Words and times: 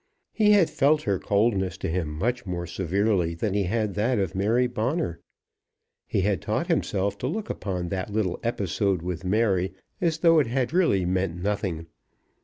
He 0.33 0.53
had 0.53 0.71
felt 0.71 1.03
her 1.03 1.19
coldness 1.19 1.77
to 1.77 1.87
him 1.87 2.09
much 2.11 2.43
more 2.47 2.65
severely 2.65 3.35
than 3.35 3.53
he 3.53 3.65
had 3.65 3.93
that 3.93 4.17
of 4.17 4.33
Mary 4.33 4.65
Bonner. 4.65 5.19
He 6.07 6.21
had 6.21 6.41
taught 6.41 6.65
himself 6.65 7.19
to 7.19 7.27
look 7.27 7.51
upon 7.51 7.89
that 7.89 8.09
little 8.11 8.39
episode 8.41 9.03
with 9.03 9.23
Mary 9.23 9.75
as 10.01 10.17
though 10.17 10.39
it 10.39 10.47
had 10.47 10.73
really 10.73 11.05
meant 11.05 11.35
nothing. 11.35 11.85